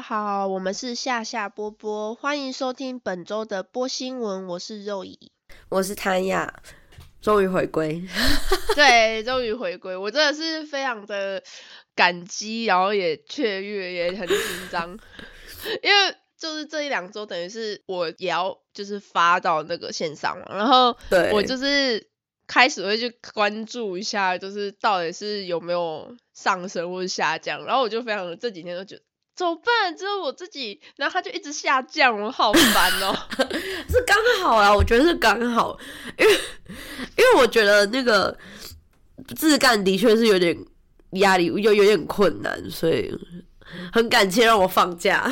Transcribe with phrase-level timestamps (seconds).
[0.00, 4.46] 好，我们是夏夏波波，欢迎收听本周的波新闻。
[4.46, 5.30] 我是肉姨，
[5.68, 6.62] 我是谭雅，
[7.20, 8.02] 终于回归。
[8.74, 11.42] 对，终于回归，我真的是非常的
[11.94, 14.36] 感激，然后也雀跃，也很紧
[14.70, 14.88] 张，
[15.82, 20.96] 因为就是这一两周，等于是我也要就是发到那个线上嘛，然后
[21.32, 22.08] 我就是
[22.46, 29.02] 开始会去关注一下，就是到底是有没有上升或者下降，然后我就非常这几天都觉得。
[29.40, 29.96] 怎么办？
[29.96, 33.16] 只有我自己，然后它就一直下降，我好烦哦。
[33.88, 35.78] 是刚好啊，我觉得是刚好，
[36.18, 36.32] 因为
[37.16, 38.36] 因为我觉得那个
[39.34, 40.54] 自干的确是有点
[41.12, 43.10] 压力，又有点困难，所以
[43.90, 45.26] 很感谢让我放假。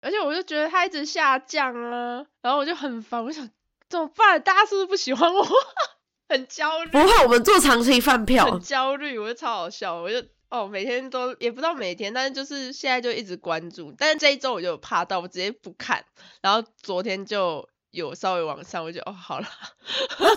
[0.00, 3.48] 而且我就觉得它一直下降啊，然后我就很烦，我想
[3.88, 4.42] 怎么办？
[4.42, 5.46] 大家是不是不喜欢我？
[6.28, 6.90] 很焦虑。
[6.90, 8.50] 不会，我们做长期饭票。
[8.50, 10.20] 很焦虑，我就超好笑，我就。
[10.48, 16.04] 哦，每天都也不知道每天，但是就是现在就一直关注，但是这一周我就怕到我直接不看，
[16.40, 19.48] 然后昨天就有稍微往上，我就哦好了，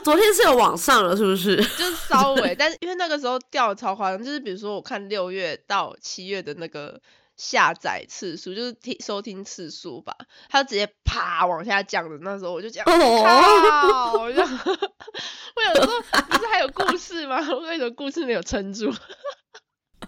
[0.04, 1.56] 昨天是有往上了是不是？
[1.78, 7.00] 就是稍微， 但是因为那个时候掉的超夸张，就是比如说我看六月到七月的那个
[7.38, 10.16] 下载次数，就是听收听次数吧，
[10.50, 14.42] 它就直接啪往下降的，那时候我就讲，哦，我就
[15.56, 17.40] 我想说不是还有故事吗？
[17.62, 18.92] 为什么故事没有撑住？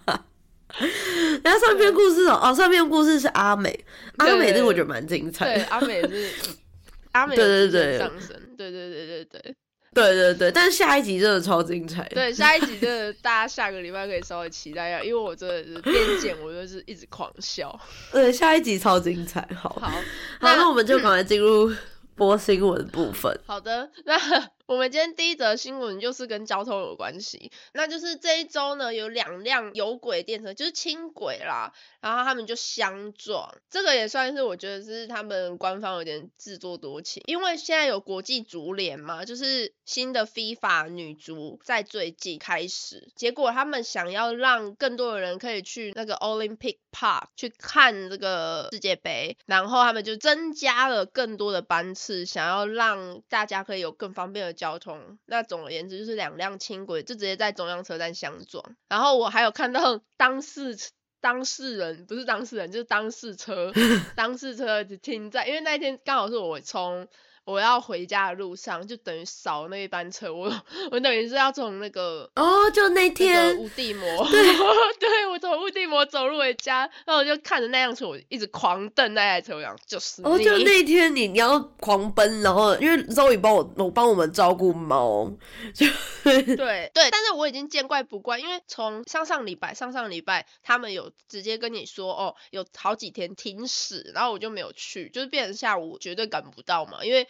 [1.44, 3.84] 然后上篇故事哦，哦，上篇故事是阿美，
[4.16, 5.54] 阿美那个我觉得蛮精彩。
[5.54, 6.30] 对，阿美是
[7.12, 9.54] 阿美，对对对，上升，对对对对对，
[9.92, 10.50] 对对对。
[10.50, 12.08] 但是下一集真的超精彩。
[12.14, 17.78] 对，下一集真的大家下个礼拜可以稍微期待一下，因为我真的是边剪我就是一直狂笑。
[18.10, 19.46] 对，下一集超精彩。
[19.54, 19.92] 好，好，
[20.40, 21.70] 那我们就赶快进入
[22.14, 23.38] 播新闻部分。
[23.46, 24.18] 好的，那。
[24.66, 54.51] 我们今天第一则新闻就是跟交通有关系，那就是这一周呢有两辆有轨电车，就是轻轨啦，然后他们就相撞，这个也算是我觉得是他们官方有点自作多情，因为现在有国际足联嘛，就是新的 FIFA 女足在最近开始，结果他们想要让更多的人可以去那个 Olympic Park 去看这个世界杯，然后他们就增加了更多的班次，想要让大家可以有更方便的。
[54.52, 60.76] 交通，那总而言之就是两辆轻轨就直接在中央车站相撞，然后我还有看到 当事
[61.20, 63.72] 当事人不是当事人就是当事车，
[64.16, 67.08] 当事车停在，因为那一天刚好是我从。
[67.44, 70.52] 我要回家的路上，就等于扫那一班车，我
[70.92, 74.42] 我等于是要从那个哦，就那天无地魔，对，
[75.00, 85.28] 对我从无地魔走路回家，然后我就看着那辆车，我一直狂瞪那台车，我想就是哦，就那天你你要狂奔，然后因为周宇帮我我帮我们照顾猫，
[85.74, 85.84] 就
[86.22, 97.26] 对对，但是我已经见怪不怪，因为从上上礼拜上上礼拜他们有直接跟你说哦，有好几天停驶，然后我就没有去，就是变成下午绝对赶不到嘛，因为。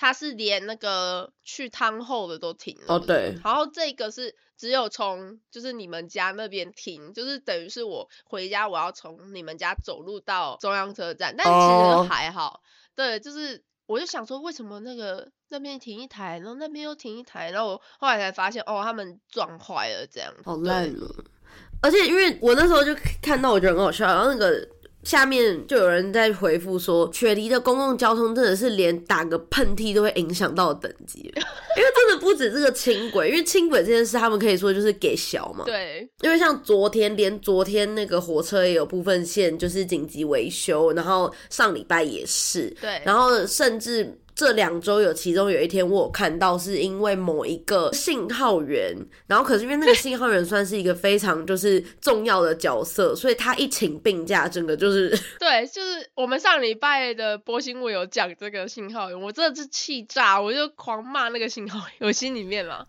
[0.00, 12.62] 他是连那个去汤后的都停了，哦对，然后这个是只有从就是你们家那边停，就是等于是我回家我要从你们家走路到中央车站，但其实还好，
[12.94, 21.14] 对，就是我就想说为什么那个那边停一台，然后那边又停一台，然后我后来才发现哦，他们撞坏了这样，好烂哦，
[21.82, 24.66] 而且因为我那时候就看到我觉得很好笑，然后那个。
[25.02, 35.64] 下面就有人在回复说，雪梨的公共交通真的是连打个喷嚏都会影响到等级，因为真的不止这个轻轨，因为轻轨这件事他们可以说就是给小嘛。
[35.64, 42.68] 对，因为像昨天，连昨天那个火车也有部分线就是紧急维修，然后上礼拜也是。
[42.80, 44.16] 对，然后甚至。
[44.40, 48.96] 这两周有其中有一天我有看到，是因为某一个信号员，
[49.26, 62.86] 然后可是因为那个信号员算是一个非常就是重要的角色，所以他一请病假，整个就是 对，就是我们上礼拜的播新闻有讲这个信号员，我真的是气炸，我就狂骂那个信号员，我心里面嘛。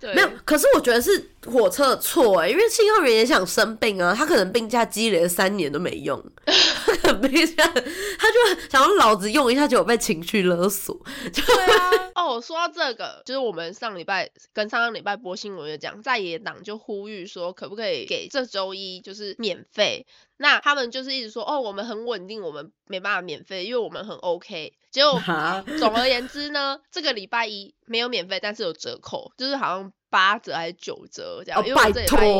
[0.00, 6.18] 对呀，没有，可是我觉得是火车的错哎，因为信号员也想生病啊，他可能病假积累了三年都没用，
[7.20, 10.98] 病假他就想要老子用一下，结果被情绪勒索。
[11.32, 20.06] 对啊，哦，说到这个，就是我们上礼拜跟上上礼拜播新闻就讲，在野党就呼吁说，可不可以给这周一就是免费？
[20.38, 24.74] 那他们就是一直说，哦，我们很稳定，我们没办法免费，因为我们很 OK。
[24.90, 25.20] 结果
[25.78, 31.66] 总而言之呢，这个礼拜一没有免费，但是有折扣，就是好像八折还是九折这样。
[31.66, 32.36] 因为这礼拜一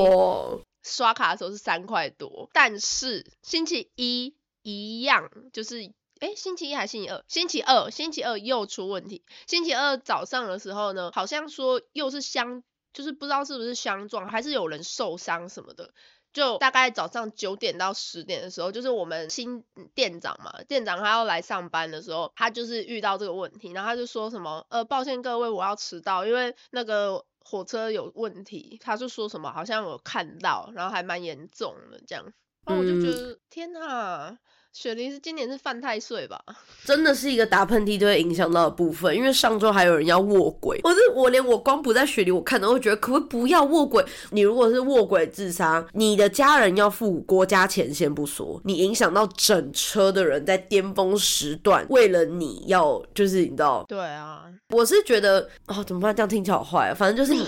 [0.83, 4.36] 刷卡的时候是三块多，但是星期一
[4.71, 5.93] 一样就是。
[6.19, 7.23] 哎，星期一还是星期二？
[7.29, 9.23] 星期二，星期二又出问题。
[9.47, 12.63] 星期二早上的时候呢，好像说又是相，
[12.95, 15.93] 就是不知道是不是相撞，还是有人受伤什么的。
[16.33, 19.63] 就大概早上九点到十点的时候，就是我们新
[19.95, 28.79] 店长嘛，店长他要来上班的时候，他就是遇到这个问题，然后他就说什么，呃，抱歉各位，我要迟到，因为那个火车有问题。
[28.83, 32.25] 他就说什么好像我看到，然后还蛮严重的这样，
[32.65, 34.39] 然后我就觉得、天呐！
[34.79, 36.39] 雪梨是今年是犯太岁吧？
[36.85, 44.05] 真的是一个打喷嚏都会影响到的部分，因为上周还有人要卧轨，我是我连我光不在雪梨，我看到会觉得可不可以不要卧轨？
[44.33, 54.45] 你如果是卧轨自杀，你的家人要付国家钱先不说，你影响到整车的人在巅峰时段，为了你要就是你知道，对啊，
[54.75, 56.15] 我是觉得哦怎么办？
[56.15, 57.43] 这样听起来好坏啊，反正就是你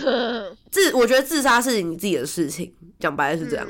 [0.71, 3.69] 自我觉得自杀是你自己的事情，讲白了是这样。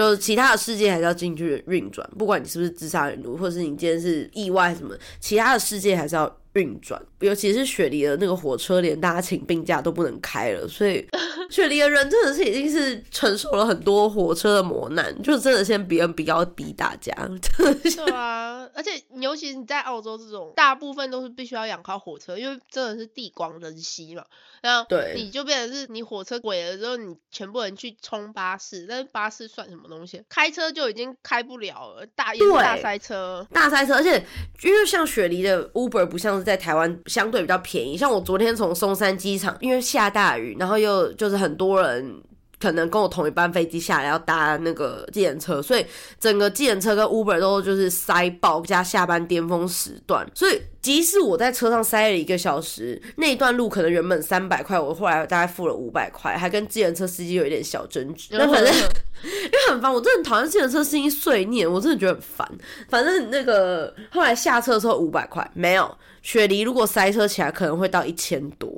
[0.00, 7.00] 就是其他的世界还是要进去运转，不管你是不是自杀人，或者是你今天是意外什么，其他的世界还是要运转。
[7.20, 11.06] 尤其是雪梨的那个火车，连大家请病假都不能开了，所以
[11.50, 24.24] 雪梨的人真的是已经是承受了很多火车的磨难，就真的先别人比较逼大家，真的是对啊，而且尤其你在澳洲这种，大部分都是必须要仰靠火车，因为真的是地广人稀嘛。
[24.62, 30.22] 然后对你就变成是你火车轨了之后，你全部人去冲巴士，但是巴士算什么东西？
[30.28, 33.46] 开车就已经开不了了，大也是大塞车。
[33.52, 34.22] 大塞车，而且
[34.62, 42.20] 因为像雪梨的 Uber 不像在台湾相对比较便宜，像我昨天从松山机场，因为下大雨，然后又就是很多人。
[42.60, 45.84] 可能跟我同一班飞机下来要搭那个计程车，所以
[46.20, 58.28] 整个计程车跟 Uber 都就是塞爆，加下班巅峰时段，所以即使我在车上塞了一个小时，那一段路可能原本三百块，我后来大概付了五百块，还跟计程车司机有一点小争执。
[58.32, 62.46] 那反正因为很烦，我真的很讨厌计程车司机碎念，我真的觉得很烦。
[62.88, 68.70] 反正那个后来下车的时候五百块，没有雪梨如果塞车起来可能会到一千多，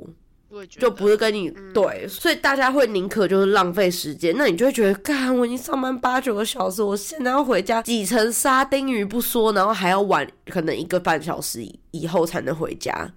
[0.67, 13.13] 就不是跟你、对，所以大家会宁可就是浪费时间，那你就会觉得，干我已经上班八九个小时，我现在要回家挤成沙丁鱼不说，然后还要晚可能一个半小时以以后才能回家，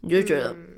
[0.00, 0.50] 你就会觉得。
[0.52, 0.74] 嗯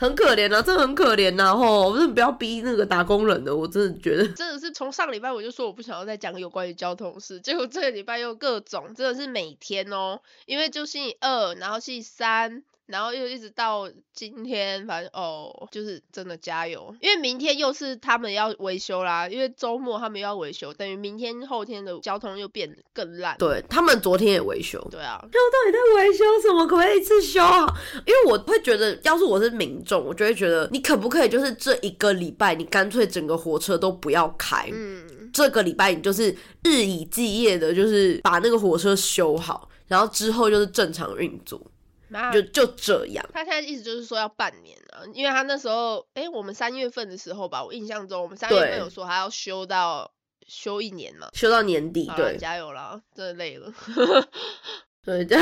[0.00, 1.90] 很可怜啊，真的很可怜呐、吼！
[1.90, 23.36] 我真的不要逼那个打工人的，我真的觉得真的是从上礼拜我就说我不想要再讲有关于交通事，结果这个礼拜又各种，真的是每天哦，因为就星期二，然后星期三，然后又一直到今天，反正哦，就是真的加油，因为明天又是他们要维修啦，因为周末他们要维修，等于明天后天的交通又变得更烂。
[23.38, 26.66] 对他们昨天也维修，对啊，就到底在维修什么？
[26.66, 27.74] 可不可以一次修好？
[28.06, 34.68] 因为我会觉得，要是我是民众，我就会觉得，你可不可以就是这一个礼拜，你干脆整个火车都不要开。
[34.72, 36.34] 嗯，这个礼拜你就是
[36.64, 41.60] 日以继夜的，就是把那个火车修好，然后之后就是正常运作，
[42.10, 43.24] 那就就这样。
[43.32, 50.10] 他现在意思就是说要半年啊，因为他那时候，诶，我们三月份的时候吧，我印象中我们三月份有说还要休到
[50.46, 51.28] 休一年嘛。
[51.32, 53.72] 休到年底，对加油啦，真的累了。
[55.02, 55.34] 对，这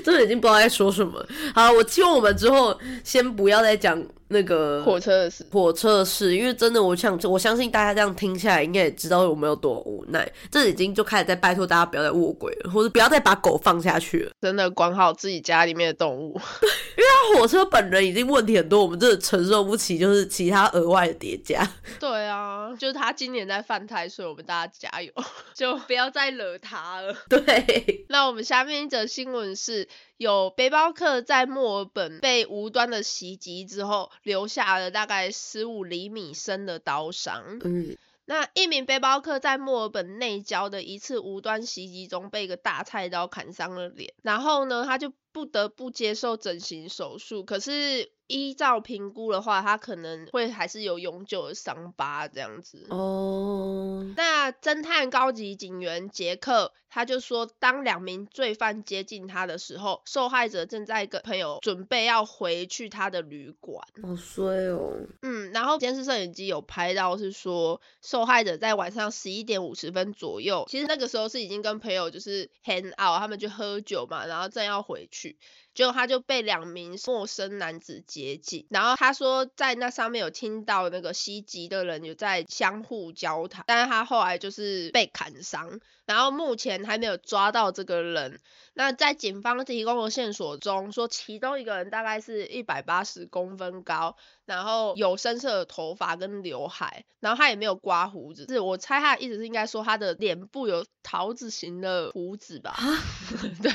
[0.00, 1.24] 真的已经不知道在说什么。
[1.54, 3.96] 好，我希望我们之后先不要再讲
[4.32, 10.30] 那个火车的事，火车的事，因为真的，我想我相信大家这样听下来，应该也知道我们有多无奈。
[10.50, 14.32] 这已经就开始在拜托大家不要再卧轨了，或者不要再把狗放下去了。
[14.40, 16.40] 真的管好自己家里面的动物。
[16.96, 21.68] 因为火车本人已经问题很多，我们真的承受不起，就是其他额外的叠加。
[22.00, 25.12] 对啊，就是他今年在犯太岁，我们大家加油，
[25.54, 27.14] 就不要再惹他了。
[27.28, 29.86] 对，那我们下面一则新闻是
[30.22, 37.58] 有背包客在墨尔本被无端的袭击之后，留下了大概十五厘米深的刀伤。
[37.64, 47.44] 嗯，那一名背包客在墨尔本内郊的一次无端袭击中被一个大菜刀砍伤了脸，然后呢，他就不得不接受整形手术。
[47.44, 52.86] 可是依照评估的话，他可能会还是有永久的伤疤这样子。
[52.90, 63.86] 哦，那侦探高级警员杰克他就说，当两名罪犯接近他的时候，受害者正在跟朋友准备要回去他的旅馆。
[64.02, 64.94] 好衰哦。
[65.22, 75.21] 嗯，然后监视摄影机有拍到是说，受害者在晚上十一点五十分左右，其实那个时候是已经跟朋友就是 hang out，他们去喝酒嘛，然后正要回去。
[75.22, 75.38] 去。
[75.74, 88.40] 结果他就被两名陌生男子接近，然后他说在那上面有听到那个袭击的人有在相互交谈，但是他后来就是被砍伤，然后目前还没有抓到这个人。
[88.74, 102.74] 那在警方提供的线索中，说其中一个人大概是一百八十公分高，然后有深色的头发跟刘海，然后他也没有刮胡子，是我猜他的意思是应该说他的脸部有桃子型的胡子吧？
[103.62, 103.70] 对，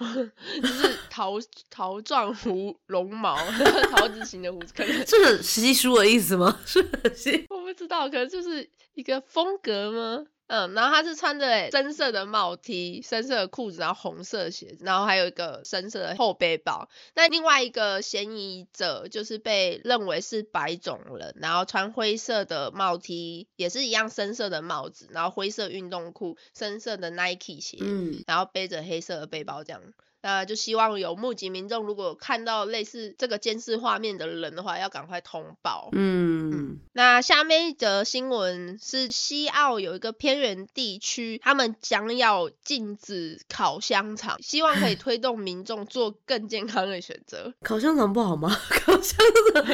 [0.62, 1.29] 就是桃
[1.68, 3.36] 桃状胡绒毛，
[3.94, 6.60] 桃子型的胡子，可能这是稀疏的意思吗？
[6.64, 7.46] 是。
[7.50, 10.26] 我不不知道，可能就是一个风格吗？
[10.48, 16.88] 嗯，然后他是穿着深色的帽 T、深色的裤子，然后红色鞋子，然后还有一个深色的后背包。
[17.14, 29.80] 那另外一个嫌疑者就是被认为是白种人，然后穿灰色的帽 T，也是一样深色的帽子，然后灰色运动裤、深色的 Nike 鞋，嗯，然后背着黑色的背包这样。
[30.22, 35.88] 那就希望有目击民众，如果看到类似这个监视画面的人的话，要赶快通报。
[35.92, 47.54] 嗯，那下面一则新闻是西澳有一个偏远地区，他们将要禁止烤香肠，希望可以 推动民众做更健康的选择。
[47.64, 48.50] 烤香肠不好吗？
[48.84, 49.18] 烤香
[49.54, 49.64] 肠，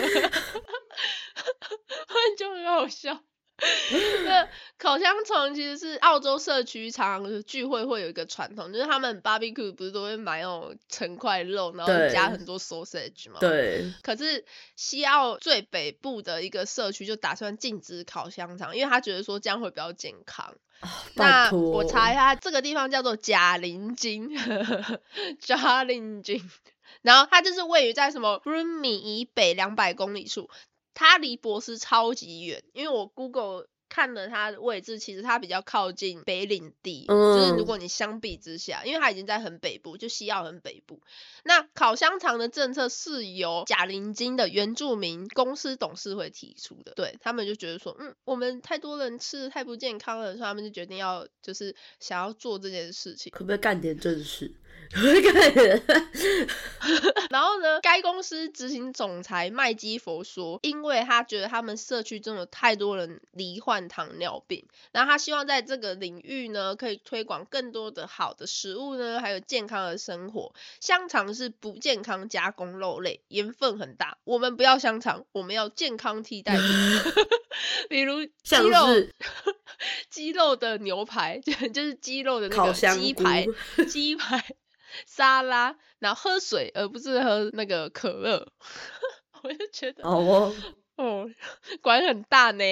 [2.38, 3.21] 就很好笑。
[4.26, 4.48] 那
[4.78, 13.40] 烤香肠其实是澳洲社区常常聚会会有一个传统，就是他们 barbecue 不是都会买那种成块肉，然后加很多 sausage 吗？。
[13.40, 14.44] 对，可是
[14.76, 20.54] 西澳最北部的一个社区就打算禁止烤香肠，因为他觉得说这样会比较健康。
[21.14, 24.28] 拜那，我查一下，这个地方叫做贾林金，
[25.40, 26.50] 贾林金，
[27.00, 30.50] 然后它就是位于在什么 Brumi 以北两百公里处，
[30.97, 41.00] 它离博斯超级远，因为我 Google 看了它的位置，其实它比较靠近北领地，就是嗯如果你相比之下，因为它已经在很北部，就西澳很北部。
[41.45, 53.31] 那烤香肠的政策是由贾林金的原住民公司董事会提出的，对他们就觉得说，嗯，我们太多人吃太不健康了，所以他们就决定要就是想要做这件事情。
[53.31, 54.50] 可不可以干点正事？
[57.30, 70.54] 然后呢，该公司执行总裁麦基佛说，因为他觉得他们社区中有太多人罹患糖尿病，然后他希望在这个领域呢，可以推广更多的好的食物呢，还有健康的生活。
[70.80, 76.64] 香肠是不健康加工肉类，盐分很大，我们不要香肠，我们要健康替代品，
[77.90, 79.14] 比如鸡像肉是
[80.09, 83.47] 鸡肉的牛排，就就是鸡肉的那个鸡排，
[83.88, 84.54] 鸡排
[85.05, 88.49] 沙拉，然后喝水，而不是喝那个可乐。
[89.43, 90.55] 我就觉得，好哦，
[90.97, 91.31] 哦，
[91.83, 92.65] 管很大呢。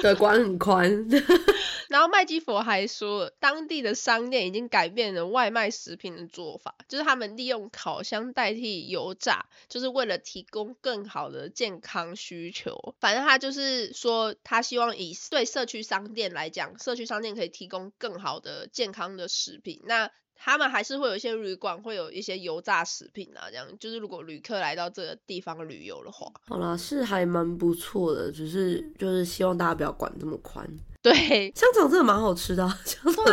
[0.00, 1.08] 对，管很宽。
[1.90, 12.94] 然后麦基佛还说，当地的商店已经改变了外卖食品的做法，就是他们利用烤箱代替油炸，就是为了提供更好的健康需求。
[12.98, 19.82] 反正他就是说，他希望以对社区商店来讲，社区商店可以提供更好的健康的食品。
[19.84, 20.10] 那
[20.44, 30.68] 他们还是会有一些旅馆会有一些油炸食品啊，这样就是如果旅客来到这个地方旅游的话，好啦，是还蛮不错的，只是就是希望大家不要管这么宽。
[31.00, 33.24] 对，香肠真的蛮好吃的、啊，香肠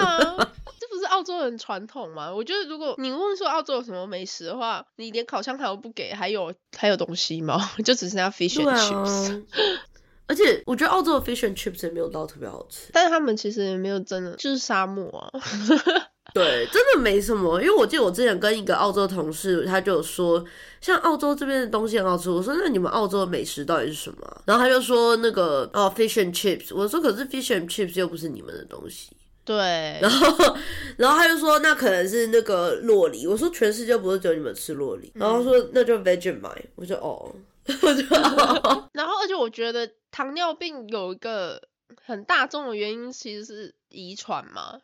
[0.79, 2.31] 这不是澳洲人传统吗？
[2.31, 7.59] 我觉得如果你问说澳洲有什么美食的话，你连烤香肠都不给，还有还有东西吗？
[7.83, 9.43] 就只剩下 fish and 啊 chips。
[10.27, 15.31] 而且我觉得澳洲的 fish and chips 也没有到特别好吃，但是他们其实也没有真的就是沙漠啊，
[16.33, 17.61] 对，真的没什么。
[17.61, 20.43] 因为我记得我之前跟一个澳洲同事，他就有说，
[20.81, 22.29] 像澳洲这边的东西很好吃。
[22.29, 26.73] 我说那你们澳洲的美食到底是什么啊、然后他就说那个哦 fish and chips。
[26.75, 29.09] 我说可是 fish and chips 又不是你们的东西。
[29.43, 29.55] 对，
[29.99, 30.57] 然后，
[30.97, 33.25] 然后他就说那可能是那个洛梨。
[33.25, 35.11] 我说全世界不是只有你们吃洛梨。
[35.15, 36.65] 然后他说那就 Vegemite。
[36.75, 37.33] 我说哦，
[37.81, 41.59] 我就哦， 然后而且我觉得糖尿病有一个
[42.05, 44.79] 很大众的原因其实是遗传嘛。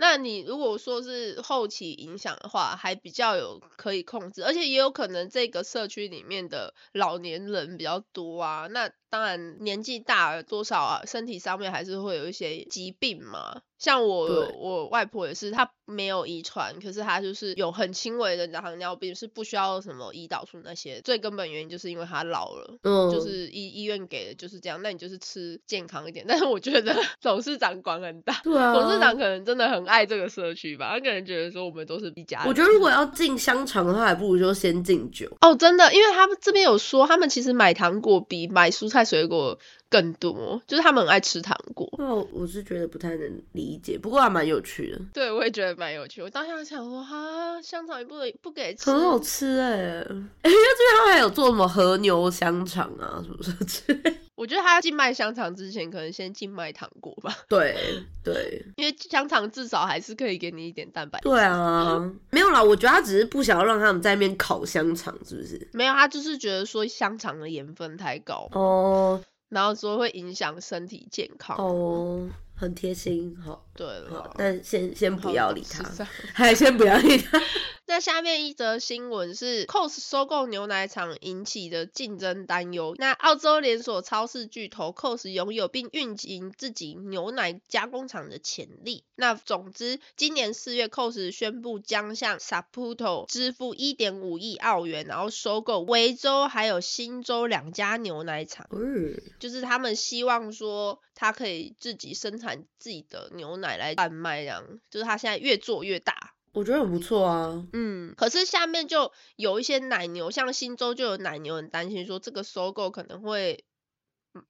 [0.00, 8.68] 那你如果说是后期影响的话，还比较有可以控制，而且也有可能这个社区里面的老年人比较多啊。
[8.68, 13.62] 那当然年纪大了多少啊，身体上面还是会有一些疾病嘛。
[13.78, 21.00] 像我我外婆也是，她没有遗传，可是她就是有很轻微的糖尿病，是不需要什么胰岛素那些。
[21.02, 22.76] 最根本原因就是因为她老了。
[22.82, 26.24] 嗯，就是医医院给的就是这样，那你就是吃健康一点。
[26.28, 32.48] 但是我觉得董事长管很大，对啊，董事长可能真的很爱这个社区吧，他可能觉得说我们都是一家人。
[32.48, 35.28] 我觉得如果要进香肠的话，还不如就先敬酒。
[35.40, 41.88] 哦，真的，因为他们这边有说，他们其实买糖果比买蔬菜卖水果更多，就是他们很爱吃糖果。
[41.98, 46.22] 那我我是觉得不太能理解，不过还蛮有趣的，对，我也觉得蛮有趣。
[46.22, 50.06] 我当下想说，哈，香肠也不能不给吃，很好吃哎、欸。
[50.42, 54.14] 哎、 因为这边他们还有做什么和牛香肠啊，什么什么之类的。
[54.38, 57.76] 我觉得他禁卖香肠之前，可能先禁卖糖果吧， 对
[58.22, 61.28] 对因为香肠至少还是可以给你一点蛋白质。
[61.28, 61.98] 对啊，
[62.30, 65.68] 没有啦，我觉得他只是不想要让他们在那边烤香肠，是不是？
[65.72, 71.56] 没有，他就是觉得说香肠的盐分太高，哦然后说会影响身体健康。
[71.56, 77.40] 哦，很贴心，好，对了，但先先不要理他，好 还先不要理他。
[77.90, 82.94] 那下面一则新闻是 COS 收购牛奶厂引起的竞争担忧。
[82.98, 89.04] 那澳洲连锁超市巨头 COS 拥有并运营自己牛奶加工厂的潜力。
[89.14, 98.66] 那总之，今年四月，COS 宣布将向 Saputo 支付一点五亿澳元，然后收购维州还有新州两家牛奶厂。
[98.70, 106.34] 嗯，就是他们希望说，他可以自己生产自己的牛奶来贩卖，这样就是他现在越做越大。
[106.52, 107.66] 我觉得很不错啊。
[107.72, 113.64] 嗯，可是下面就有一些奶牛，像新州就有奶牛很担心说，这个收购可能会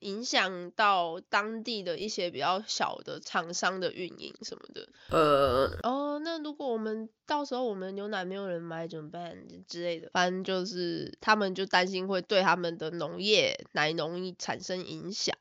[0.01, 4.89] 影响到当地的一些比较小的厂商的运营什么的。
[5.09, 10.11] 呃，哦，那如果我们到时候我们牛奶没有人买怎么办之类的？
[10.13, 15.35] 反正就是他们就担心会对他们的农业奶农产生影响。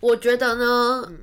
[0.00, 1.04] 我觉得呢。
[1.08, 1.18] 嗯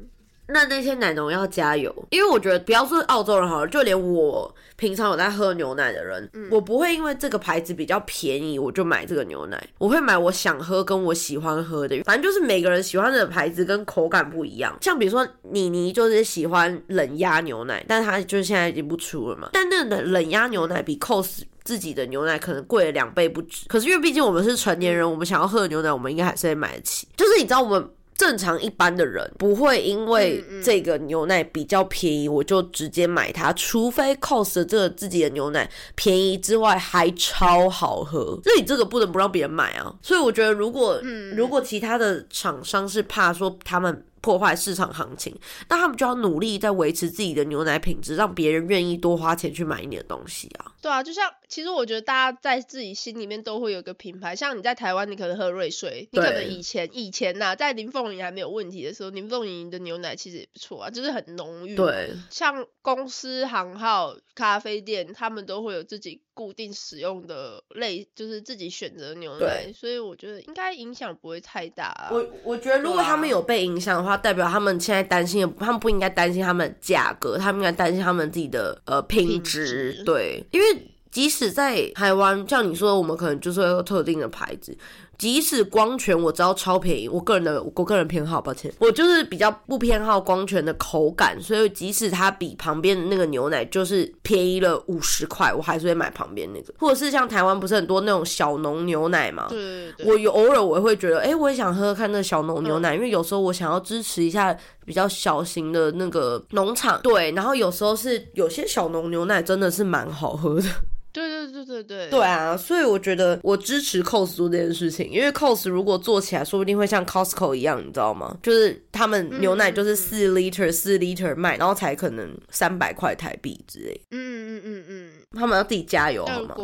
[0.49, 14.73] 那那些奶农要加油，因为我觉得不要说澳洲人好了，就连我平常有在喝牛奶的人，我不会因为这个牌子比较便宜我就买这个牛奶，我会买我想喝跟我喜欢喝的，反正就是每个人喜欢的牌子跟口感不一样。
[14.79, 19.49] 像比如说妮妮就是喜欢冷压牛奶，但它就是现在已经不出了嘛。
[19.51, 27.05] 但那个冷压牛奶比 COS 自己的牛奶可能贵了两倍不止，可是因为毕竟我们是成年人，我们想要喝的牛奶，我们应该还是会买得起。
[27.17, 27.89] 就是你知道我们。
[28.17, 39.93] 正常一般的人不会因为这个牛奶比较便宜，我就直接买它，除非 COS 这个自己的牛奶便宜之外还超好喝，那你这个不能不让别人买啊。
[40.01, 40.99] 所以我觉得，如果
[41.35, 44.03] 如果其他的厂商是怕说他们。
[44.19, 45.33] 破坏市场行情，
[45.69, 50.65] 那他们就要努力在维持自己的牛奶品质，让别人愿意多花钱去买你的东西啊。
[50.81, 61.75] 对啊，就像其实我觉得大家在自己心里面都会有个品牌，像你在台湾，你可能喝瑞穗，你可能以前以前呐，在林凤营还没有问题的时候，林凤营的牛奶其实也不错啊，就是很浓郁。
[61.75, 72.09] 对，像公司行号咖啡店，他们都会有自己固定使用的类，就是自己选择牛奶，所以我觉得应该影响不会太大。
[72.11, 74.17] 我我觉得如果他们有被影响的话。
[74.27, 80.03] 代表他们现在担心的，他们不应该担心他们价格，他们应该担心他们自己的呃品质。
[80.03, 80.67] 对，因为
[81.11, 84.77] 即使在台湾，像你说，我们可能就是有特定的牌子。
[85.17, 96.73] 即使光泉我知道超便宜，我个人的我个人偏好，抱歉，我就是比较不偏好光泉的口感，所以即使它比旁边的那个牛奶就是便宜了五十块，我还是会买旁边那个。
[96.77, 110.69] 或者是像台湾不是很多那种小农牛奶嘛，对，我有偶尔我会觉得，哎，我也想喝喝看那小农牛奶，因为有时候我想要支持一下比较小型的那个农场，对，然后有时候是有些小农牛奶真的是蛮好喝的。
[111.17, 118.37] 对对对对对，对啊，所以我觉得我支持 COS 做这件事情，因为 COS 如果做起来，说不定会像 Costco 一样，你知道吗？
[118.43, 123.99] 就是他们牛奶就是四 liter 四 liter 卖，然后才可能三百块台币之类。
[124.11, 126.55] 嗯嗯嗯嗯，他们要自己加油好吗？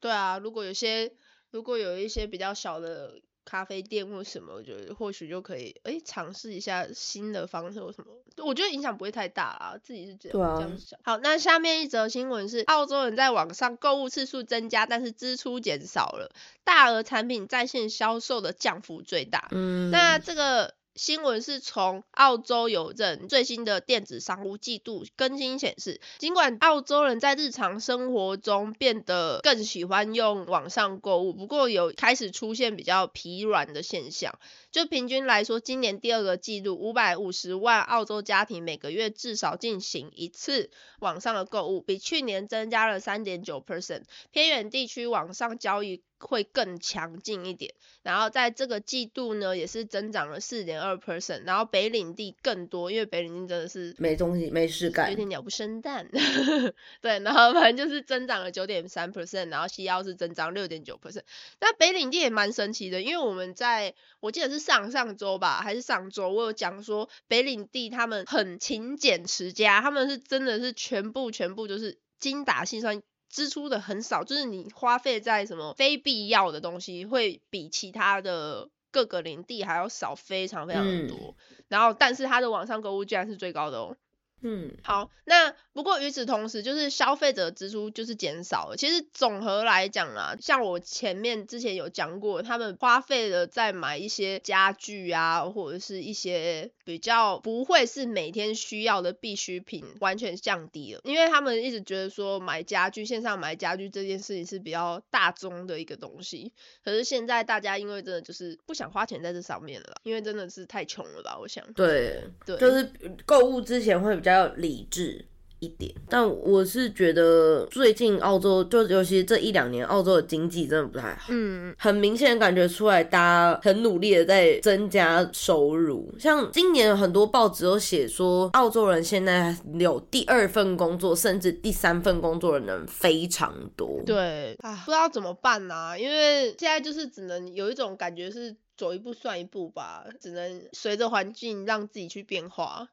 [0.00, 1.10] 对啊，如果有些
[1.50, 3.10] 如果有一些比较小的。
[3.44, 8.12] 咖啡店或什么，我觉得或许就可以，哎，尝试一下新的方式或什么，
[8.44, 10.98] 我觉得影响不会太大啊，自己是这样这样想。
[11.02, 16.32] 好，那下面一则新闻是，澳洲人在网上购物次数增加，但是支出减少了，
[16.64, 19.48] 大额产品在线销售的降幅最大。
[19.50, 20.74] 嗯，那这个。
[20.96, 34.38] 新闻是从澳洲邮政最新的电子商务季度更新显示，尽管澳洲人在日常生活中变得更喜欢用网上购物，不过有开始出现比较疲软的现象。
[34.72, 44.02] 就平均来说，今年第二个季度，五百五十万澳洲家庭每个月至少进行一次网上的购物，比去年增加了三点九 percent。
[44.32, 46.02] 偏远地区网上交易。
[46.20, 56.08] 会更强劲一点，然后在这个季度呢，也是增长了四点二 percent，然后北领地更多，因为北领地真的是没东西没事干，有点鸟不生蛋，
[57.00, 61.22] 对，然后反正就是增长了九点三 percent，然后西澳是增长六点九 percent，
[61.60, 73.02] 那北领地也蛮神奇的，因为我们在我记得是上上周吧，还是上周，我有讲说北领地他们很勤俭持家，他们是真的是全部全部就是精打细算。
[73.30, 81.36] 支出的很少，就是你花费在什么非必要的东西，会比其他的各个领地还要少，非常非常的多。
[81.68, 83.96] 然后，但是它的网上购物居然是最高的哦。
[84.42, 88.76] 嗯，好，那不过与此同时，就是消费者支出就是减少了。
[88.76, 101.00] 其实总和来讲啊，像我前面之前有讲过，他们花费了在买一些家具啊，或者是一些比较不会是每天需要的必需品，完全降低了。
[101.04, 106.52] 因为他们一直觉得说买家具，线上买家具这件事情是比较大宗的一个东西。
[106.84, 111.64] 可是现在大家因为真的就是不想花钱在这上面了啦，因为真的是太穷了吧，我想。
[111.74, 112.90] 对，对，就是
[113.24, 115.24] 购物之前会比较理智
[115.58, 121.26] 一点，但我是觉得最近澳洲，就尤其这一两年，澳洲的经济真的不太好。
[121.28, 126.10] 嗯，很明显感觉出来，大家很努力的在增加收入。
[126.18, 134.00] 像今年很多报纸都写说，澳洲人现在有第二份工作，甚至第三份工作的人非常多。
[134.06, 142.88] 对啊，不知道怎么办呐、因为现在就是只能有一种感觉是走一步算一步吧，只能随着环境让自己去变化，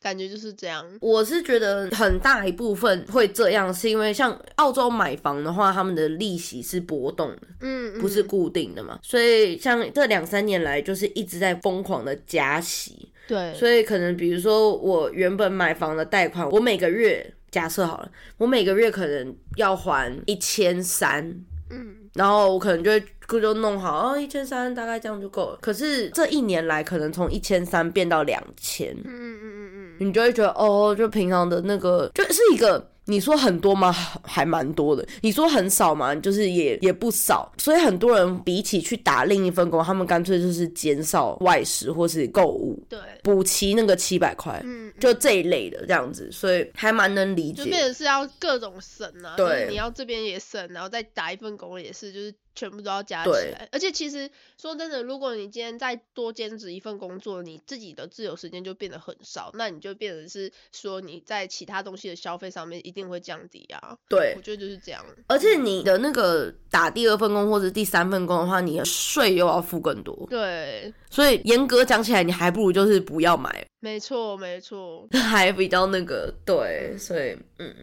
[0.00, 0.84] 感觉就是这样。
[1.00, 21.24] 我是觉得很大一部分会这样，是因为像澳洲买房的话，他们的利息是波动的，嗯，不是固定的嘛，所以像这两三年来就是一直在疯狂的加息，对，所以可能比如说我原本买房的贷款，我每个月假设好了，我每个月可能要还一千三，
[21.70, 23.02] 嗯，然后我可能就会
[23.40, 25.58] 就弄好，哦，一千三大概这样就够了。
[25.60, 32.90] 可是这一年来，可能从一千三变到两千，嗯嗯嗯嗯你就会觉得哦，就平常的那个就是一个。
[33.10, 33.90] 你说很多吗？
[34.22, 35.02] 还蛮多的。
[35.22, 36.14] 你说很少吗？
[36.16, 37.50] 就是也也不少。
[37.56, 44.60] 所以很多人比起去打另一份工，他们干脆就是减少外食或是购物，对，补齐那个七百块。
[44.62, 47.84] 嗯，就这一类的这样子，所以还蛮能理解就变解。
[47.84, 53.68] 成是要各种省啊，对你要这边也省，然后再打一份工也是，就是全部都要加起来。
[53.70, 54.28] 而且其实
[54.60, 63.96] 说真的，如果你今天再多兼职一份工作，你自己的自由时间就变得很少，那你就变成是说你在其他东西的消费上面一定会降低啊。
[64.08, 65.04] 对我，觉得就是这样。
[65.28, 75.06] 而且你的那个打第二份工或者第三份工的话，你的税又要付更多，对，所以严格讲起来，你还不如就是不要买，没错，没错。
[75.12, 77.74] 还比较那个对，所以嗯，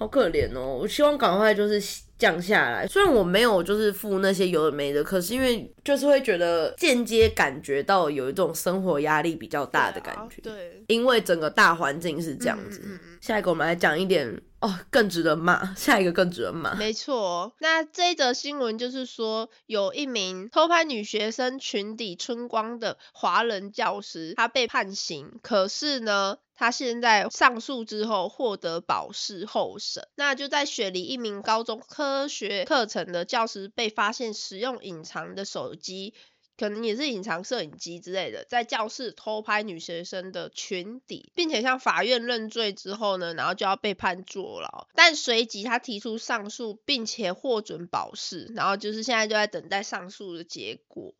[0.00, 0.78] 好可怜哦。
[0.80, 1.78] 我希望赶快就是
[2.16, 2.86] 降下来。
[2.86, 10.40] 虽然我没有就是付那些有的没的，可是因为就是会觉得间接感觉到有一种生活压力比较大的感觉。
[10.40, 12.80] 对，因为整个大环境是这样子。
[12.82, 15.74] 嗯嗯嗯下一个我们来讲一点哦，更值得骂。
[15.74, 16.74] 下一个更值得骂。
[16.74, 30.06] 没错，那这一则新闻就是说，有一名偷拍女学生裙底春光的华人教师，他被判刑，可是呢，他现在上诉之后获得保释候审。
[30.14, 36.12] 那就在雪梨，一名高中科学课程的教师被发现使用隐藏的手机。
[36.58, 44.86] 可能也是隐藏摄影机之类的，在教室偷拍女学生的裙底，并且向法院认罪之后呢，然后就要被判坐牢。
[44.94, 51.14] 但随即他提出上诉，并且获准保释，然后就是现在就在等待上诉的结果。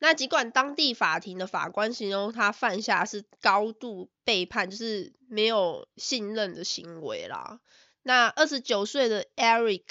[0.00, 7.60] 那尽管当地法庭的法官形容他犯下是高度背叛，就是没有信任的行为啦。
[8.02, 9.82] 那二十九岁的 Eric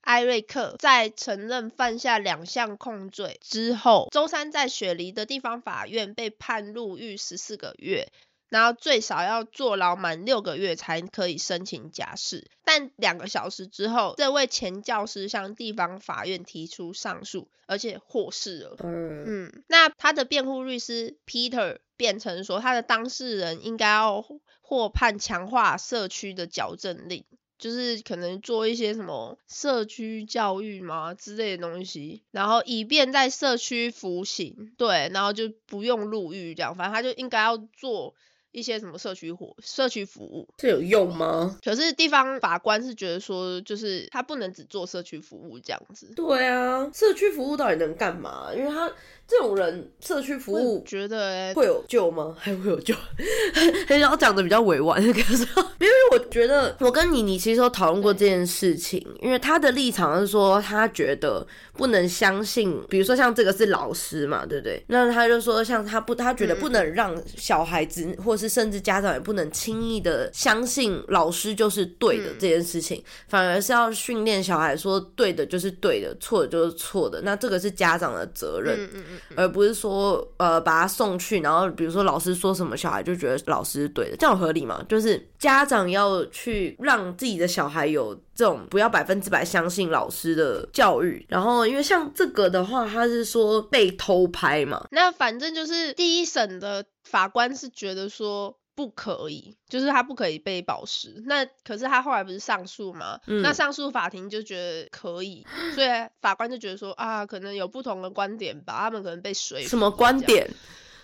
[0.00, 8.12] 艾瑞克在承认犯下两项控罪之后，周三在雪梨的地方法院被判入狱十四个月，
[8.48, 12.48] 然后最少要坐牢满六个月才可以申请假释。
[12.64, 18.76] 但两个小时之后，这位前教师向地方法院提出上诉，而且获释了。
[18.80, 24.24] 嗯，嗯，那他的辩护律师 Peter 辩称说，他的当事人应该要
[24.60, 27.24] 获判强化社区的矫正令，
[27.56, 38.16] 就是可能做一些什么社区教育嘛之类的东西，然后以便在社区服刑，对，然后就不用入狱这样，反正他就应该要做
[38.56, 40.48] 一些什么社区活、社区服务。
[40.56, 41.58] 这有用吗？
[41.62, 46.10] 可是地方法官是觉得说，就是他不能只做社区服务这样子。
[46.16, 48.48] 对啊，社区服务到底能干嘛？
[48.56, 48.90] 因为他
[49.28, 52.34] 这种人，社区服务觉得、欸，会有救吗？
[52.38, 52.94] 还会有救？
[53.86, 55.42] 很想要讲的比较委婉， 可是
[55.78, 64.82] 因为我觉得我跟你你其实都讨论过这件事情，因为他的立场是说他觉得不能相信，比如说像这个是老师嘛，对不对？
[64.86, 77.20] 那他就说像他不，他觉得不能让小孩子或是甚至家长也不能轻易的相信老师就是对的这件事情，反而是要训练小孩说对的就是对的，错的就是错的。
[77.22, 78.76] 那这个是家长的责任。
[78.84, 79.36] 嗯嗯嗯。
[79.36, 84.84] 而不是说呃把他送去，然后比如说老师说什么，小孩就觉得老师是对的，这样合理吗？
[84.88, 91.24] 就是家长要去让自己的小孩有这种不要百分之百相信老师的教育。
[91.28, 101.22] 然后因为像这个的话，他是说被偷拍嘛，那反正就是第一审的法官是觉得说不可以，就是他不可以被保释。
[101.24, 103.18] 那可是他后来不是上诉吗？
[103.26, 105.88] 嗯那上诉法庭就觉得可以，所以
[106.20, 109.68] 法官就觉得说啊，可能有不同的观点吧，他们可能被说服。
[109.68, 110.20] 什么观？
[110.20, 110.50] 点？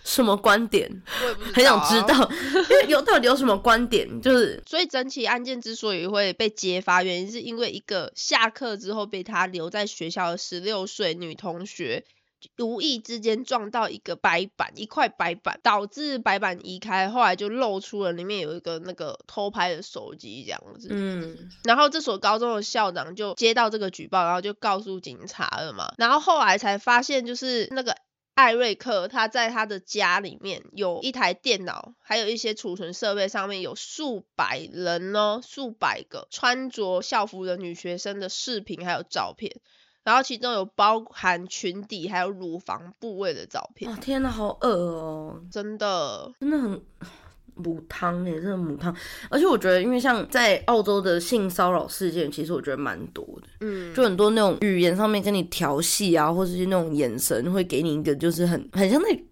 [0.03, 1.01] 什么观点？
[1.21, 2.01] 我也不知道、很想知。
[2.13, 2.29] 道，
[2.69, 4.21] 因为有到底有什么观点？
[4.21, 12.03] 就是所以整起案件之所以会被揭发，原因是因为一个下课之后被他留在学校的十六岁女同学。
[12.57, 20.89] 无意之间撞到一个白板，一块白板，导致白板移开，后来就露出了里面有一个那个偷拍的手机这样子。
[20.91, 25.93] 嗯，然后这所高中的校长就接到这个举报，然后就告诉警察了嘛。
[25.97, 27.95] 然后后来才发现，就是那个
[28.35, 39.61] 艾瑞克他在他的家里面有一台电脑，还有一些储存设备，上面有数百人哦，数百个穿着校服的女学生的视频还有照片。
[40.03, 46.81] 然后其中有包含裙底还有乳房部位的照片，哦天哪，好恶哦、真的，真的很
[47.55, 48.95] 母汤哎，真的母汤。
[49.29, 59.25] 而且我觉得，因为像在澳洲的性骚扰事件，其实我觉得蛮多的，嗯，就很多那种语言上面跟你调戏啊，或者是那种眼神会给你一个就是很很像那，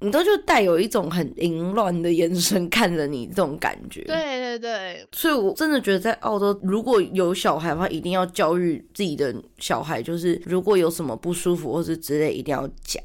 [0.00, 4.02] 你都就带有一种很淫乱的眼神看着你这种感觉。。
[4.02, 13.02] 对对对，所以，我真的觉得在澳洲，如果有小孩的话，一定要教育自己的小孩，就是如果有什么不舒服或是之类，一定要讲。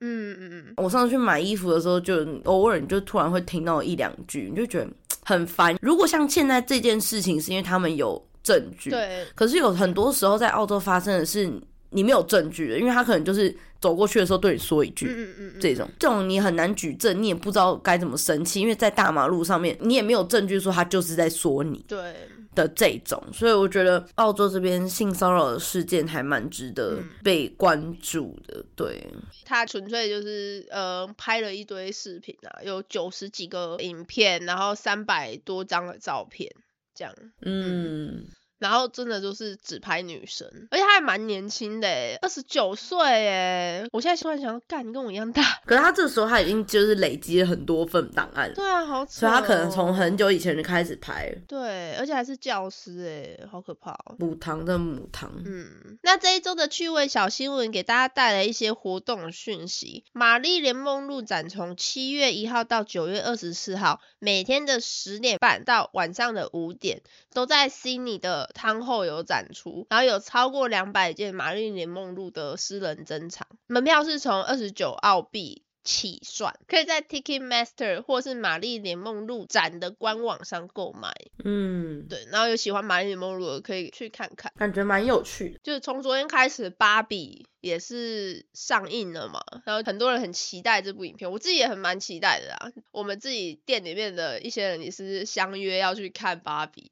[0.00, 4.88] 嗯嗯嗯，我上次去买衣服的时候，就偶尔你就突然会听到一两句，你就觉得
[5.24, 5.76] 很烦。
[5.82, 11.50] 如果像现在这件事情，是因为他们有证据，对，可是有很多时候在澳洲发生的是
[11.90, 15.06] 你没有证据的，因为他可能就是走过去的时候对你说一句。
[15.06, 15.88] 嗯嗯嗯嗯，这种。
[15.98, 22.14] 这种你很难举证，你也不知道该怎么生气，因为在大马路上面你也没有证据说他就是在说你对，
[22.54, 27.08] 的这种，所以我觉得澳洲这边性骚扰的事件还蛮值得嗯。
[27.22, 28.64] 被关注的。
[28.76, 29.06] 对，
[29.44, 36.50] 他纯粹就是呃拍了一堆视频啊，有九十几个影片，然后三百多张的照片，
[36.94, 38.24] 这样，嗯，
[38.58, 50.18] 然后真的就是只拍女生，而且他还蛮年轻的诶，二十九岁诶，我现在突然想到，干，你跟我一样大， 可是他这时候他已经就是累积了很多份档案，对啊，好扯、所以他可能从很。
[50.18, 54.16] 久以前就开始拍了对，而且还是教师诶，好可怕哦。
[54.18, 55.32] 母堂的母堂。
[55.46, 60.02] 嗯，那这一周的趣味小新闻给大家带来一些活动讯息。
[60.12, 67.02] 玛丽莲梦露展从七月一号到九月二十四号，每天的十点半到晚上的五点，
[67.38, 75.62] 都在悉尼的汤后有展出，然后有超过两百件玛丽莲梦露的私人珍藏，门票是从二十九澳币。
[75.84, 81.14] 起算可以在 Ticketmaster 或是玛丽莲梦露展的官网上购买。
[81.42, 84.52] 嗯，对，然后有喜欢玛丽莲梦露的可以去看看。
[84.58, 85.60] 感觉蛮有趣的。
[85.62, 92.70] 就是从昨天开始，芭比也是上映了嘛，然后很多人很期待这部影片，我自己也很蛮期待的啊。
[92.90, 96.90] 我们自己店里面的一些人也是相约要去看芭比，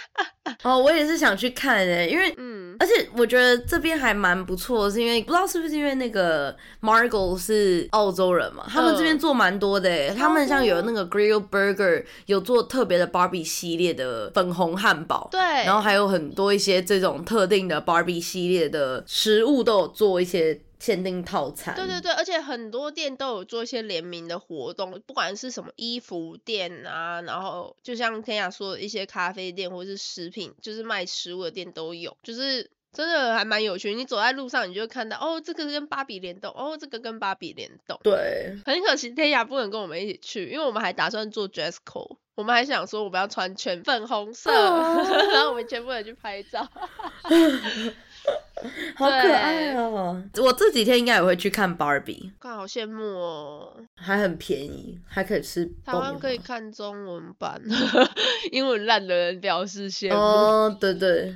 [0.62, 21.74] 哦，我也是想去看诶、因为嗯，而且我觉得这边还蛮不错，是因为不知道是不是因为那个 Margot 是澳洲人嘛，他们这边做蛮多的诶、他们像有那个 Grill Burger 有做特别的 Barbie 系列的粉红汉堡，对，然后还有很多一些这种特定的 Barbie 系列的食物都有做一些限定套餐。
[21.74, 33.94] 对对对，而且很多店都有做一些联名的活动，不管是什么衣服店啊，然后就像天雅说的一些咖啡店或是食品，就是卖食物的店都有，就是真的还蛮有趣。
[33.94, 37.98] 你走在路上，你就会看到哦，这个跟芭比联动，哦，这个跟芭比联动。
[38.02, 46.68] 对，很可惜天雅不能跟我们一起去，因为我们还打算做 dress code，我们还想说我们要穿全粉红色，哦 然后我们全部人去拍照。
[48.96, 50.22] 好可爱哦！
[50.42, 55.92] 我这几天应该也会去看 Barbie，看好羡慕哦，还很便宜，还可以吃台。
[55.92, 57.60] 湾可以看中文版，
[58.52, 60.16] 英文烂的人表示羡慕。
[60.16, 61.34] 哦，对对，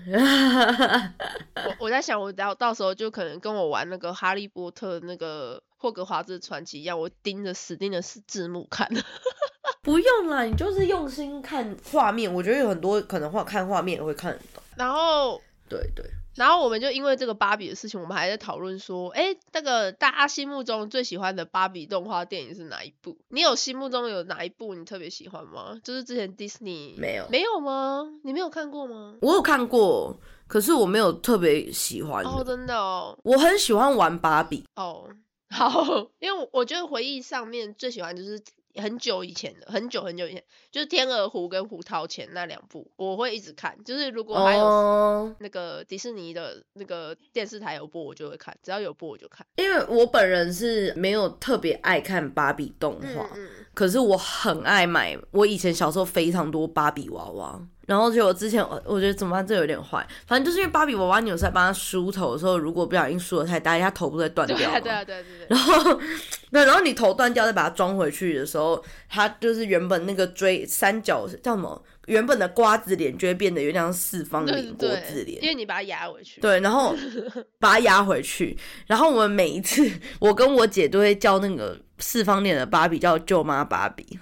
[1.56, 8.88] 我我在想，我到到时候就可能跟我玩那个哈利波特那个霍格华兹传奇一样，我盯着死盯着字字幕看。
[9.82, 14.62] 不用啦，你就是用心看画面，我觉得有很多可能画看画面也会看得懂。
[14.76, 16.04] 然后对对，
[16.38, 23.18] 然后我们就因为这个芭比的事情，我们还在讨论说，哎，那个大家心目中最喜欢的芭比动画电影是哪一部？
[23.29, 25.81] 你有心目中有哪一部你特别喜欢吗？
[25.83, 28.07] 就是之前 Disney 没有没有吗？
[28.22, 29.16] 你没有看过吗？
[29.20, 32.31] 我有看过，可是我没有特别喜欢的。
[32.31, 35.09] 哦，真的哦，我很喜欢玩芭比，哦，
[35.51, 38.40] 好，因为我我觉得回忆上面最喜欢就是
[38.80, 43.76] 很久以前的，很久很久以前，就是《天鹅湖》跟《胡桃钳》那两部，我会一直看。
[43.84, 49.46] 就是如果还有哦，那个迪士尼的那个电视台有播，我就会看，只要有播我就看。
[49.56, 57.60] 因为我本人是没有特别爱看芭比动画，嗯嗯，可是我很爱买，我以前小时候非常多芭比娃娃。
[57.86, 59.46] 然后就我之前，我觉得怎么办？
[59.46, 60.04] 这有点坏。
[60.26, 65.56] 反正就是因为芭比娃娃，你有时候帮他梳头的时候，如果不小心梳的太大，他头不会断掉对啊对啊对啊对对。
[65.56, 66.00] 然后，
[66.50, 71.80] 对，然后你头断掉再把它装回去的时候，它就是原本那个锥三角叫什么？
[72.09, 76.40] 原本的瓜子脸就会变得有点像四方脸国字脸，因为你把它压回去。
[76.40, 76.97] 对，然后
[77.61, 78.57] 把它压回去。
[78.87, 84.05] 然后我们每一次， 我跟我姐都会叫那个四方脸的芭比叫舅妈芭比。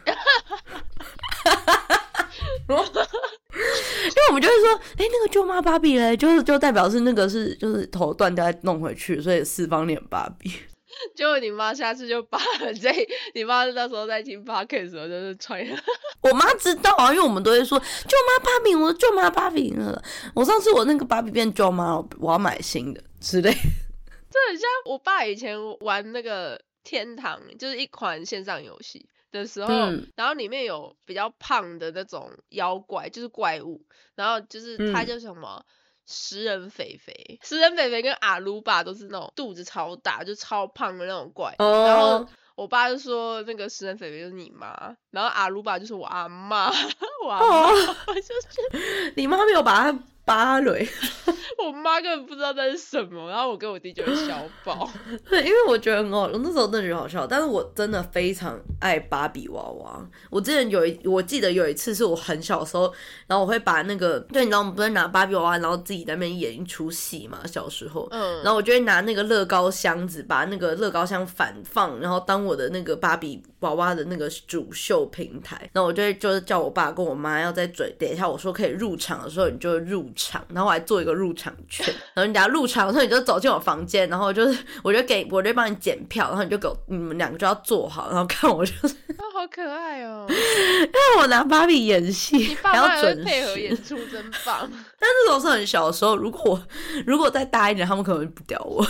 [2.68, 10.52] 因为我们就会说，哎，那个舅妈芭比嘞，就是就代表是那个是就是头断掉再弄回去，所以四方脸芭比。
[11.14, 12.38] 结果你妈下次就把
[12.80, 12.90] 这，
[13.34, 15.60] 你妈那时候在听 podcast 的时候就是穿。
[16.22, 20.02] 我妈知道啊，因为我们都会说舅妈芭比，我舅妈芭比了。
[20.34, 23.50] 我上次我那个芭比变舅妈，我要买新的之类。
[23.50, 29.08] 这很像我爸以前玩那个天堂，就是一款线上游戏。
[29.32, 29.68] 的时候，
[30.14, 35.62] 然后里面有比较胖的那种妖怪，就是怪物，然后就是它叫什么
[36.06, 41.54] 食人肥肥，食人肥肥跟阿鲁巴都是那种肚子超大，就超胖的那种怪。
[41.58, 46.70] 然后我爸就说那个食人肥肥就是你妈，然后阿鲁巴就是我阿妈，
[47.24, 47.70] 我阿妈
[48.14, 49.98] 就是你妈没有把它。
[50.26, 50.86] 芭蕾，
[51.64, 54.90] 我妈根本不知道那是什么，然后我跟我弟就会笑爆。
[55.30, 57.24] 对，因为我觉得很好，那时候真的觉得好笑。
[57.24, 60.04] 但是我真的非常爱芭比娃娃。
[60.28, 62.92] 我之前有一，我记得有一次是我很小的时候，
[63.28, 67.38] 然后我会把那个，对，你知道我们不是拿芭比娃娃，然后自己在那边演一出戏嘛？
[67.46, 75.56] 小时候，嗯，然后我就会拿那个乐高箱子，把那个乐高箱反放，然后当我的那个芭比娃娃的那个主秀平台。
[75.72, 80.10] 然后我就会就是叫我爸跟我妈要在嘴等一下，我说可以入场的时候，你就入。
[80.16, 88.96] 场，然后我还做一个入场券，然后你等下入场的时候你就走进我房间，然后就是我就给我就帮你检票，然后你就给我你们两个就要坐好，然后看我就是，
[89.32, 94.68] 好可爱哦， 因为我拿芭比演戏，还要准配合演出，真棒。
[94.98, 96.60] 但这种是很小的时候，如果
[97.06, 98.84] 如果再大一点，他们可能不屌我。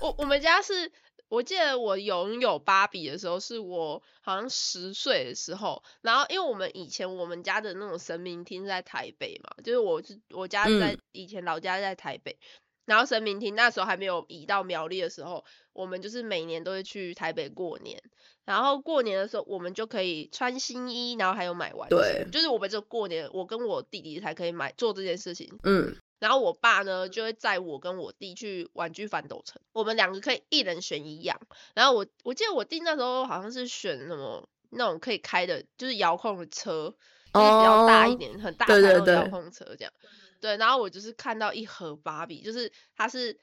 [0.00, 0.90] 我我们家是。
[1.28, 5.82] 我记得我拥有芭比的时候，是我好像十岁的时候。
[6.00, 12.38] 然后，因为我们以前我们家的那种神明厅在台北嘛，就是我是我家在以前老家在台北，
[12.86, 18.02] 然后神明厅那时候还没有移到苗栗的时候，我们就是每年都会去台北过年。
[18.46, 25.58] 然后过年的时候，我们就可以穿新衣，然后还有买玩具，就是我们就过年，我跟我弟弟才可以买做这件事情。
[25.64, 25.94] 嗯。
[26.18, 31.40] 然后我爸呢，就会载我跟我弟去玩具反斗城，我们两个可以一人选一样。
[31.74, 36.92] 然后我我记得我弟那时候好像是选什么那种可以开的，就是遥控的车，
[37.32, 38.80] 就是比较大一点、很大的
[39.14, 39.92] 遥控车这样。
[40.40, 43.38] 对，然后我就是看到一盒芭比，就是它是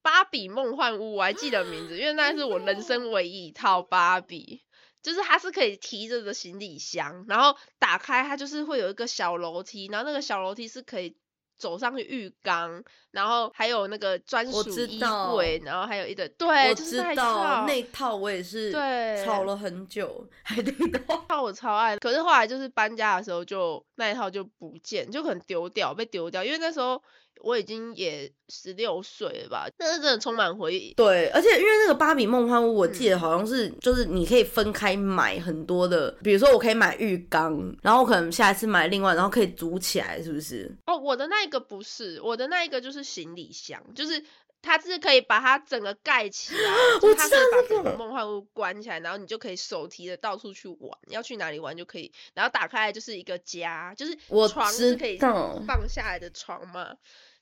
[0.00, 4.62] 芭比梦幻屋，我还记得名字，因为那是我人生唯一一套芭比，
[5.02, 11.16] 就是它是可以提着的行李箱，然后打开它就是会有一个小楼梯，然后那个小楼梯是可以。
[11.62, 20.72] 走上去浴缸，然后还有那个专属衣柜，然后还有一个对，我知道那套我也是对吵了很久，还得
[21.28, 27.00] 套 我超爱，可是后来就是搬家的时候就那一套就不见，就可能丢掉被丢掉，因为那时候。
[27.42, 30.94] 我已经也十六岁了吧，那是真的充满回忆。
[30.94, 40.70] 对，而且因为那个芭比梦幻屋，我记得好像是就是你可以分开买很多的，比如说我可以买浴缸，然后可能下一次买另外，然后可以组起来，是不是？
[40.86, 44.22] 哦，我的那一个不是，我的那一个就是行李箱，就是
[44.60, 46.60] 它是可以把它整个盖起来，
[47.02, 54.16] 我知道把个梦幻屋关起来，然后你就可以手提的到处去玩，要去哪里玩就可以，然后打开来就是一个家，就是
[54.48, 56.94] 床是可以放下来的床嘛。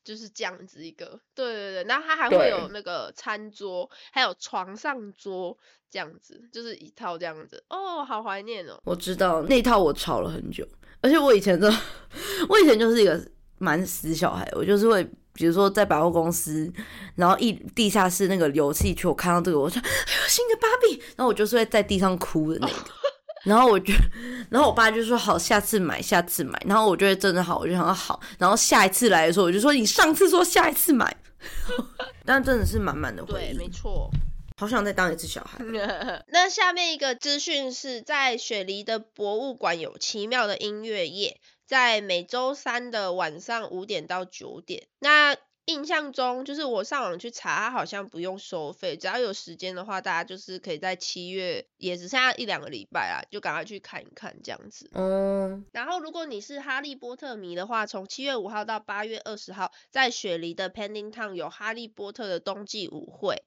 [0.02, 5.56] 就是这样子一个，对对对，然后它还会有那个餐桌，还有床上桌
[5.90, 7.62] 这样子，就是一套这样子。
[7.68, 8.80] 哦，好怀念哦！
[8.84, 10.66] 我知道那套我吵了很久，
[11.00, 11.70] 而且我以前的，
[12.48, 13.20] 我以前就是一个
[13.58, 16.72] 蛮死小孩，我就是会，比如说在百货公司，
[17.16, 22.72] 然后一地下室那个游戏区，我看到这个，我说哎呦新的芭比，然后我就是会在地上哭的那个。
[23.44, 23.94] 然后我就，
[24.50, 26.61] 然后我爸就说好，下次买，下次买。
[26.66, 28.20] 然后我觉得真的好，我就想好。
[28.38, 31.16] 然后下一次来的时候，我就说你上次说下一次买，
[32.24, 33.57] 但真的是满满的回忆。
[33.57, 34.11] 对，没错。
[34.57, 35.59] 好想再当一次小孩。
[36.29, 44.87] 那下面一个资讯是在雪梨的博物馆有奇妙的音乐夜，在每周三的晚上五点到九点。
[44.98, 45.35] 那
[45.70, 54.90] 印象中就是我上网去查，它好像不用收费，只要有时间的话，大家就是可以在七月，也只剩下一两个礼拜啊，就赶快去看一看这样子。
[54.94, 55.64] 嗯。
[55.72, 63.44] 然后如果你是哈利波特迷的话，从七月五号到八月二十号，在雪梨的 Pending Town 有哈利波特的冬季舞会。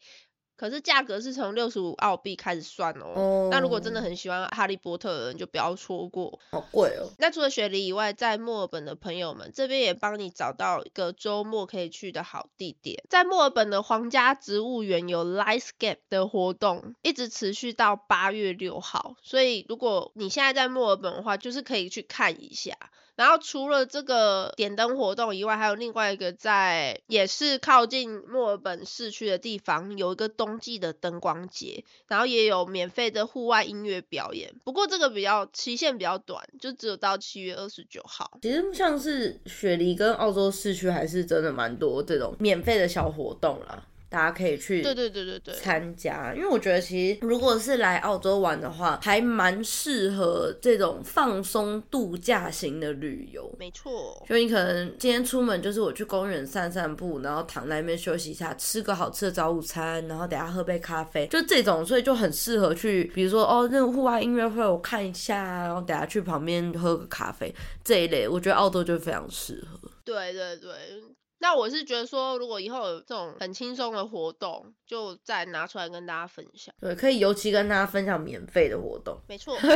[0.56, 3.14] 可是价格是从六十五澳币开始算哦。
[3.16, 6.40] 哦那如果真的很喜欢哈利波特的人，就不要错过。
[6.52, 7.10] 好贵哦。
[7.18, 13.04] 那除了雪梨以外，在墨尔本的朋友们这边也帮你找到一个周末可以去的好地点。
[13.10, 19.16] 在墨尔本的皇家植物园有 Lightscape 的活动，一直持续到八月六号。
[19.22, 22.78] 所以如果你现在在墨尔本的话，就是可以去看一下。
[23.16, 34.54] 然后除了这个点灯活动以外，还有另外一个在也是靠近墨尔本市区的地方，有一个冬季的灯光节，然后也有免费的户外音乐表演。
[34.64, 38.40] 不过这个比较期限比较短，就只有到七月二十九号。
[38.42, 46.36] 其实像是雪梨跟澳洲市区，还是真的蛮多这种免费的小活动啦，大家可以去对对对对对，参加。
[46.36, 53.52] 因为我觉得其实如果是来澳洲玩的话，还蛮适合这种放松度假型的旅游。
[53.58, 54.24] 没错。
[54.30, 67.52] 就你可能今天出门就是我去公园散散步，然后躺在那边休息一下，吃个好吃的早午餐，然后等下喝杯咖啡，就这种，所以就很适合去，比如说哦那个户外音乐会我看一下，然后等下去旁边喝个咖啡
[67.84, 69.90] 这一类，我觉得澳洲就非常适合。
[70.06, 70.70] 对对对，
[71.44, 76.74] 那我是觉得说，如果以后有这种很轻松的活动，就再拿出来跟大家分享。
[76.80, 79.20] 对，可以尤其跟大家分享免费的活动。
[79.28, 79.58] 没错，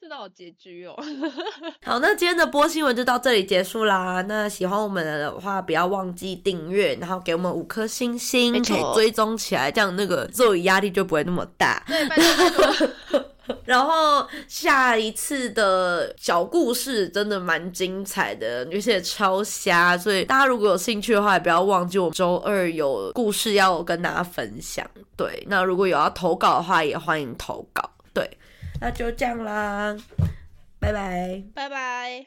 [0.00, 0.94] 这倒好拮据哦。
[1.84, 4.22] 好，那今天的播新闻就到这里结束啦。
[4.28, 11.82] 那喜欢我们的话，不要忘记订阅，然后给我们五颗星星，可以追踪起来，这样那个做压力就不会那么大。
[11.88, 13.24] 对，拜托拜托。
[13.64, 24.88] 然后下一次的小故事真的蛮精彩的，而且超瞎，所以大家如果有兴趣的话，也不要忘记我们周二有故事要跟大家分享。
[25.16, 27.90] 对，那如果有要投稿的话，也欢迎投稿。
[28.12, 28.28] 对，
[28.80, 29.96] 那就这样啦，
[30.80, 31.42] 拜拜。
[31.54, 32.10] 拜拜。